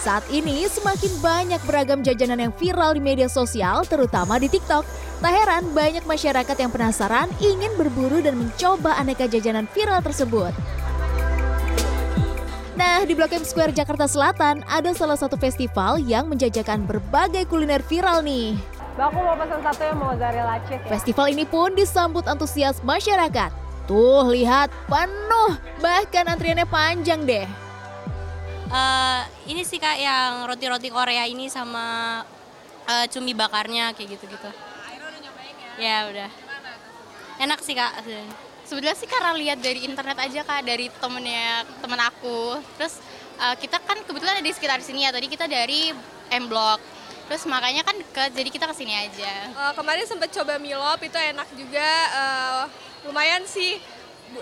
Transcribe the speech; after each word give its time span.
Saat 0.00 0.24
ini 0.32 0.64
semakin 0.64 1.12
banyak 1.20 1.60
beragam 1.68 2.00
jajanan 2.00 2.48
yang 2.48 2.54
viral 2.56 2.96
di 2.96 3.04
media 3.04 3.28
sosial, 3.28 3.84
terutama 3.84 4.40
di 4.40 4.48
TikTok. 4.48 4.88
Tak 5.20 5.28
heran 5.28 5.76
banyak 5.76 6.08
masyarakat 6.08 6.56
yang 6.56 6.72
penasaran 6.72 7.28
ingin 7.36 7.68
berburu 7.76 8.24
dan 8.24 8.40
mencoba 8.40 8.96
aneka 8.96 9.28
jajanan 9.28 9.68
viral 9.68 10.00
tersebut. 10.00 10.56
Nah, 12.80 13.04
di 13.04 13.12
Blok 13.12 13.36
M 13.36 13.44
Square 13.44 13.76
Jakarta 13.76 14.08
Selatan 14.08 14.64
ada 14.64 14.88
salah 14.96 15.20
satu 15.20 15.36
festival 15.36 16.00
yang 16.00 16.32
menjajakan 16.32 16.88
berbagai 16.88 17.44
kuliner 17.44 17.84
viral 17.84 18.24
nih. 18.24 18.56
Aku 18.96 19.20
mau 19.20 19.36
pesan 19.36 19.60
satu 19.60 19.84
yang 19.84 20.00
mozzarella 20.00 20.56
cheese 20.64 20.80
ya. 20.80 20.90
Festival 20.96 21.26
ini 21.28 21.44
pun 21.44 21.76
disambut 21.76 22.24
antusias 22.24 22.80
masyarakat. 22.80 23.52
Tuh, 23.84 24.24
lihat, 24.32 24.72
penuh. 24.88 25.60
Bahkan 25.84 26.24
antriannya 26.24 26.64
panjang 26.64 27.28
deh. 27.28 27.69
Eh, 28.70 29.22
ini 29.50 29.66
sih 29.66 29.82
kak 29.82 29.98
yang 29.98 30.46
roti-roti 30.46 30.94
Korea 30.94 31.26
ini 31.26 31.50
sama 31.50 32.22
eh, 32.86 33.06
cumi 33.10 33.34
bakarnya 33.34 33.90
kayak 33.98 34.14
gitu-gitu. 34.14 34.50
ya? 35.74 36.06
udah. 36.06 36.30
Enak 37.42 37.58
sih 37.66 37.74
kak. 37.74 38.06
Sebenarnya 38.62 38.94
sih 38.94 39.10
karena 39.10 39.34
lihat 39.34 39.58
dari 39.58 39.82
internet 39.82 40.14
aja 40.22 40.46
kak, 40.46 40.62
dari 40.62 40.86
temennya 41.02 41.66
temen 41.82 41.98
aku. 41.98 42.62
Terus 42.78 43.02
uh, 43.42 43.58
kita 43.58 43.82
kan 43.82 43.98
kebetulan 44.06 44.38
ada 44.38 44.46
di 44.46 44.54
sekitar 44.54 44.78
sini 44.78 45.02
ya. 45.02 45.10
Tadi 45.10 45.26
kita 45.26 45.50
dari 45.50 45.90
M 46.30 46.46
Block. 46.46 46.78
Terus 47.26 47.42
makanya 47.50 47.82
kan 47.82 47.98
deket, 47.98 48.30
jadi 48.30 48.46
kita 48.46 48.70
ke 48.70 48.74
sini 48.78 48.94
aja. 48.94 49.50
Uh, 49.50 49.72
kemarin 49.74 50.06
sempat 50.06 50.30
coba 50.30 50.62
Milop, 50.62 51.02
itu 51.02 51.18
enak 51.18 51.48
juga. 51.58 51.90
Uh, 52.14 52.62
lumayan 53.10 53.42
sih 53.48 53.82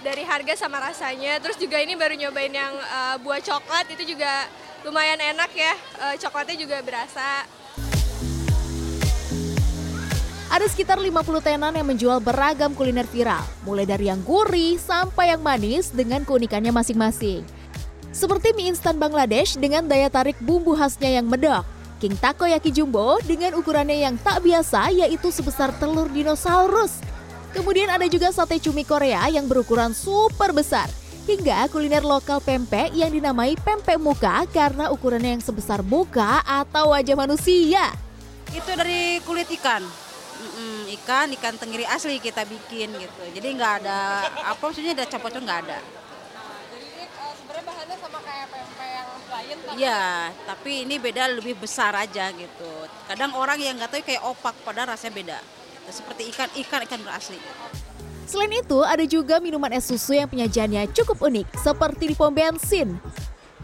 dari 0.04 0.22
harga 0.24 0.54
sama 0.54 0.78
rasanya. 0.82 1.40
Terus 1.40 1.56
juga 1.56 1.80
ini 1.80 1.96
baru 1.96 2.14
nyobain 2.14 2.52
yang 2.52 2.74
uh, 2.76 3.16
buah 3.20 3.40
coklat, 3.40 3.88
itu 3.92 4.14
juga 4.16 4.46
lumayan 4.84 5.18
enak 5.18 5.50
ya. 5.54 5.74
Uh, 5.98 6.14
coklatnya 6.20 6.56
juga 6.60 6.76
berasa. 6.84 7.44
Ada 10.48 10.64
sekitar 10.64 10.96
50 10.96 11.12
tenan 11.44 11.76
yang 11.76 11.84
menjual 11.84 12.24
beragam 12.24 12.72
kuliner 12.72 13.04
viral, 13.04 13.44
mulai 13.68 13.84
dari 13.84 14.08
yang 14.08 14.24
gurih 14.24 14.80
sampai 14.80 15.36
yang 15.36 15.44
manis 15.44 15.92
dengan 15.92 16.24
keunikannya 16.24 16.72
masing-masing. 16.72 17.44
Seperti 18.16 18.56
mie 18.56 18.72
instan 18.72 18.96
Bangladesh 18.96 19.60
dengan 19.60 19.84
daya 19.84 20.08
tarik 20.08 20.40
bumbu 20.40 20.72
khasnya 20.72 21.20
yang 21.20 21.28
medok. 21.28 21.68
King 22.00 22.16
Takoyaki 22.16 22.70
Jumbo 22.72 23.18
dengan 23.26 23.58
ukurannya 23.58 24.08
yang 24.08 24.16
tak 24.22 24.40
biasa 24.40 24.88
yaitu 24.94 25.28
sebesar 25.34 25.74
telur 25.76 26.08
dinosaurus. 26.08 27.07
Kemudian 27.56 27.88
ada 27.88 28.04
juga 28.04 28.28
sate 28.28 28.60
cumi 28.60 28.84
Korea 28.84 29.24
yang 29.32 29.48
berukuran 29.48 29.96
super 29.96 30.52
besar. 30.52 30.88
Hingga 31.28 31.68
kuliner 31.68 32.00
lokal 32.00 32.40
pempek 32.40 32.92
yang 32.96 33.12
dinamai 33.12 33.52
pempek 33.60 34.00
muka 34.00 34.48
karena 34.48 34.88
ukurannya 34.88 35.36
yang 35.36 35.44
sebesar 35.44 35.84
muka 35.84 36.40
atau 36.44 36.96
wajah 36.96 37.16
manusia. 37.16 37.92
Itu 38.48 38.72
dari 38.72 39.20
kulit 39.28 39.48
ikan. 39.60 39.84
Mm-mm, 40.38 40.88
ikan, 41.02 41.28
ikan 41.36 41.58
tenggiri 41.60 41.84
asli 41.84 42.16
kita 42.16 42.48
bikin 42.48 42.96
gitu. 42.96 43.22
Jadi 43.36 43.48
nggak 43.60 43.72
ada 43.84 44.24
apa 44.40 44.62
maksudnya 44.62 44.96
ada 44.96 45.04
campur 45.04 45.36
nggak 45.36 45.60
ada. 45.68 45.78
sebenarnya 47.36 47.64
bahannya 47.64 47.96
sama 48.00 48.18
kayak 48.24 48.46
pempek 48.48 48.90
yang 48.92 49.08
lain. 49.28 49.56
Iya, 49.76 50.04
tapi 50.48 50.72
ini 50.88 50.94
beda 50.96 51.22
lebih 51.28 51.60
besar 51.60 51.92
aja 51.92 52.32
gitu. 52.32 52.72
Kadang 53.04 53.36
orang 53.36 53.60
yang 53.60 53.76
nggak 53.76 53.90
tahu 53.92 54.00
kayak 54.00 54.22
opak, 54.24 54.54
padahal 54.64 54.96
rasanya 54.96 55.12
beda. 55.12 55.38
Seperti 55.88 56.28
ikan, 56.32 56.48
ikan 56.52 56.80
ikan 56.84 57.00
asli. 57.08 57.40
Selain 58.28 58.52
itu, 58.52 58.78
ada 58.84 59.08
juga 59.08 59.40
minuman 59.40 59.72
es 59.72 59.88
susu 59.88 60.12
yang 60.12 60.28
penyajiannya 60.28 60.92
cukup 60.92 61.16
unik, 61.24 61.48
seperti 61.64 62.12
di 62.12 62.14
pom 62.14 62.28
bensin. 62.28 63.00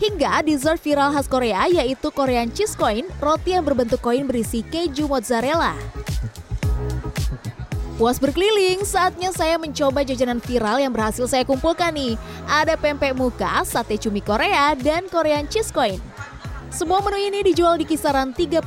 Hingga 0.00 0.43
dessert 0.43 0.81
viral 0.82 1.15
khas 1.15 1.31
Korea 1.31 1.71
yaitu 1.71 2.10
Korean 2.10 2.50
cheese 2.50 2.75
coin, 2.75 3.06
roti 3.22 3.54
yang 3.54 3.62
berbentuk 3.62 4.03
koin 4.03 4.26
berisi 4.26 4.65
keju 4.66 5.06
mozzarella. 5.06 5.76
Puas 7.94 8.19
berkeliling, 8.19 8.82
saatnya 8.82 9.31
saya 9.31 9.54
mencoba 9.54 10.03
jajanan 10.03 10.43
viral 10.43 10.82
yang 10.82 10.91
berhasil 10.91 11.31
saya 11.31 11.47
kumpulkan 11.47 11.94
nih. 11.94 12.19
Ada 12.50 12.75
pempek 12.75 13.15
muka, 13.15 13.62
sate 13.62 13.94
cumi 14.03 14.19
Korea, 14.19 14.75
dan 14.75 15.06
Korean 15.06 15.47
cheese 15.47 15.71
coin. 15.71 16.03
Semua 16.75 16.98
menu 17.06 17.22
ini 17.22 17.47
dijual 17.47 17.78
di 17.78 17.87
kisaran 17.87 18.34
35 18.34 18.66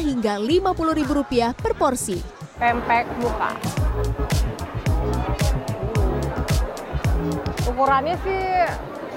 hingga 0.00 0.40
50 0.40 0.72
ribu 0.96 1.12
rupiah 1.20 1.52
per 1.52 1.76
porsi. 1.76 2.41
Pempek 2.60 3.04
muka. 3.20 3.50
Ukurannya 7.68 8.16
sih 8.26 8.42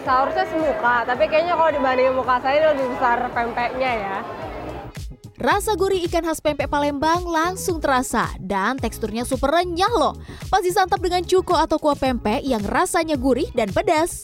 seharusnya 0.05 0.45
semuka, 0.47 0.95
tapi 1.09 1.25
kayaknya 1.25 1.57
kalau 1.57 1.71
dibandingin 1.73 2.13
muka 2.13 2.37
saya 2.39 2.71
lebih 2.71 2.93
besar 2.93 3.25
pempeknya 3.33 3.91
ya. 3.95 4.17
Rasa 5.35 5.75
gurih 5.75 5.99
ikan 6.07 6.23
khas 6.23 6.39
pempek 6.39 6.71
Palembang 6.71 7.27
langsung 7.27 7.83
terasa 7.83 8.31
dan 8.39 8.79
teksturnya 8.79 9.27
super 9.27 9.51
renyah 9.51 9.91
loh. 9.91 10.15
Pas 10.47 10.63
disantap 10.63 11.03
dengan 11.03 11.21
cuko 11.27 11.59
atau 11.59 11.75
kuah 11.75 11.99
pempek 11.99 12.39
yang 12.39 12.63
rasanya 12.63 13.19
gurih 13.19 13.51
dan 13.51 13.67
pedas. 13.69 14.23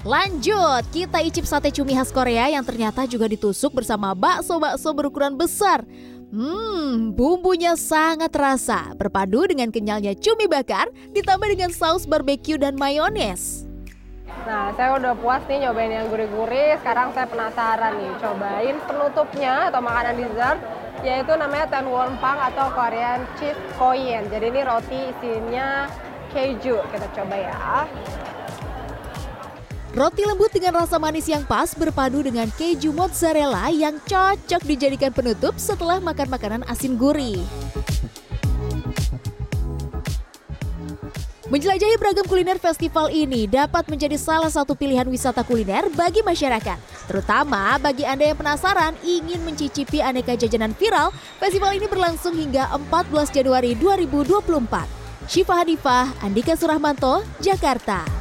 Lanjut, 0.00 0.80
kita 0.96 1.20
icip 1.20 1.44
sate 1.44 1.68
cumi 1.68 1.92
khas 1.92 2.08
Korea 2.08 2.48
yang 2.48 2.64
ternyata 2.64 3.04
juga 3.04 3.28
ditusuk 3.28 3.76
bersama 3.76 4.16
bakso-bakso 4.16 4.96
berukuran 4.96 5.36
besar. 5.36 5.84
Hmm, 6.32 7.12
bumbunya 7.12 7.76
sangat 7.76 8.32
terasa, 8.32 8.96
berpadu 8.96 9.44
dengan 9.44 9.68
kenyalnya 9.68 10.16
cumi 10.16 10.48
bakar, 10.48 10.88
ditambah 11.12 11.52
dengan 11.52 11.68
saus 11.68 12.08
barbeque 12.08 12.56
dan 12.56 12.80
mayones. 12.80 13.68
Nah, 14.48 14.72
saya 14.72 14.96
udah 14.96 15.12
puas 15.20 15.44
nih 15.52 15.68
nyobain 15.68 15.92
yang 15.92 16.08
gurih-gurih. 16.08 16.80
Sekarang 16.80 17.12
saya 17.12 17.28
penasaran 17.28 18.00
nih, 18.00 18.12
cobain 18.24 18.76
penutupnya 18.88 19.68
atau 19.68 19.84
makanan 19.84 20.16
dessert, 20.16 20.60
yaitu 21.04 21.36
namanya 21.36 21.68
Tenwon 21.68 22.16
Pang 22.24 22.40
atau 22.40 22.72
Korean 22.72 23.20
Cheese 23.36 23.60
Korean. 23.76 24.24
Jadi 24.32 24.48
ini 24.48 24.60
roti 24.64 25.12
isinya 25.12 25.92
keju. 26.32 26.80
Kita 26.88 27.06
coba 27.20 27.36
ya. 27.36 27.84
Roti 29.90 30.22
lembut 30.22 30.54
dengan 30.54 30.86
rasa 30.86 31.02
manis 31.02 31.26
yang 31.26 31.42
pas 31.42 31.74
berpadu 31.74 32.22
dengan 32.22 32.46
keju 32.54 32.94
mozzarella 32.94 33.74
yang 33.74 33.98
cocok 34.06 34.62
dijadikan 34.62 35.10
penutup 35.10 35.58
setelah 35.58 35.98
makan 35.98 36.30
makanan 36.30 36.62
asin 36.70 36.94
gurih. 36.94 37.42
Menjelajahi 41.50 41.98
beragam 41.98 42.22
kuliner 42.30 42.62
festival 42.62 43.10
ini 43.10 43.50
dapat 43.50 43.82
menjadi 43.90 44.14
salah 44.14 44.46
satu 44.46 44.78
pilihan 44.78 45.10
wisata 45.10 45.42
kuliner 45.42 45.90
bagi 45.98 46.22
masyarakat. 46.22 46.78
Terutama 47.10 47.74
bagi 47.82 48.06
Anda 48.06 48.30
yang 48.30 48.38
penasaran 48.38 48.94
ingin 49.02 49.42
mencicipi 49.42 49.98
aneka 49.98 50.38
jajanan 50.38 50.70
viral, 50.78 51.10
festival 51.42 51.74
ini 51.74 51.90
berlangsung 51.90 52.38
hingga 52.38 52.70
14 52.94 53.34
Januari 53.34 53.74
2024. 53.74 54.86
Syifa 55.26 55.66
Hanifah, 55.66 56.14
Andika 56.22 56.54
Surahmanto, 56.54 57.26
Jakarta. 57.42 58.19